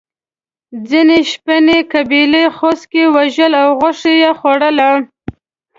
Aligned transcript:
ځینې 0.89 1.17
شپنې 1.31 1.77
قبیلې 1.93 2.43
خوسکي 2.55 3.03
وژل 3.15 3.53
او 3.63 3.69
غوښه 3.79 4.11
یې 4.21 4.31
خوړله. 4.39 4.89